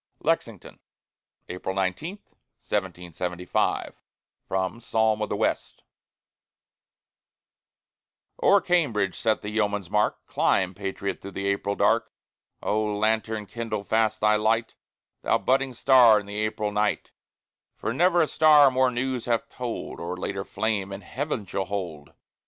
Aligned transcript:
LEXINGTON 0.23 0.79
[April 1.47 1.75
19, 1.75 2.15
1775] 2.59 4.01
From 4.47 4.81
"Psalm 4.81 5.21
of 5.21 5.29
the 5.29 5.35
West" 5.35 5.83
O'er 8.41 8.59
Cambridge 8.61 9.15
set 9.15 9.43
the 9.43 9.51
yeoman's 9.51 9.91
mark: 9.91 10.25
Climb, 10.25 10.73
patriot, 10.73 11.21
through 11.21 11.29
the 11.33 11.45
April 11.45 11.75
dark. 11.75 12.11
O 12.63 12.83
lanthorn! 12.83 13.45
kindle 13.45 13.83
fast 13.83 14.21
thy 14.21 14.35
light, 14.35 14.73
Thou 15.21 15.37
budding 15.37 15.75
star 15.75 16.19
in 16.19 16.25
the 16.25 16.39
April 16.39 16.71
night, 16.71 17.11
For 17.75 17.93
never 17.93 18.23
a 18.23 18.27
star 18.27 18.71
more 18.71 18.89
news 18.89 19.25
hath 19.25 19.49
told, 19.49 19.99
Or 19.99 20.17
later 20.17 20.43
flame 20.43 20.91
in 20.91 21.01
heaven 21.01 21.45
shall 21.45 21.65
hold. 21.65 22.13